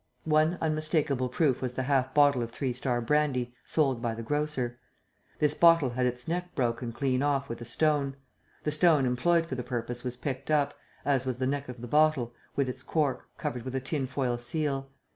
One 0.25 0.57
unmistakable 0.61 1.29
proof 1.29 1.61
was 1.61 1.75
the 1.75 1.83
half 1.83 2.11
bottle 2.11 2.41
of 2.41 2.49
Three 2.51 2.73
Star 2.73 3.01
brandy 3.01 3.53
sold 3.65 4.01
by 4.01 4.15
the 4.15 4.23
grocer. 4.23 4.79
This 5.37 5.53
bottle 5.53 5.91
had 5.91 6.07
its 6.07 6.27
neck 6.27 6.55
broken 6.55 6.91
clean 6.91 7.21
off 7.21 7.47
with 7.47 7.61
a 7.61 7.65
stone. 7.65 8.15
The 8.63 8.71
stone 8.71 9.05
employed 9.05 9.45
for 9.45 9.53
the 9.53 9.61
purpose 9.61 10.03
was 10.03 10.15
picked 10.15 10.49
up, 10.49 10.73
as 11.05 11.27
was 11.27 11.37
the 11.37 11.45
neck 11.45 11.69
of 11.69 11.81
the 11.81 11.87
bottle, 11.87 12.33
with 12.55 12.67
its 12.67 12.81
cork, 12.81 13.27
covered 13.37 13.61
with 13.61 13.75
a 13.75 13.79
tin 13.79 14.07
foil 14.07 14.39
seal. 14.39 14.89